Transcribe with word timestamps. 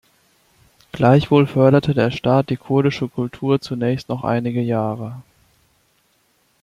Gleichwohl 0.93 1.45
förderte 1.45 1.93
der 1.93 2.09
Staat 2.09 2.49
die 2.49 2.57
kurdische 2.57 3.07
Kultur 3.07 3.61
zunächst 3.61 4.09
noch 4.09 4.23
einige 4.23 4.59
Jahre. 4.61 5.21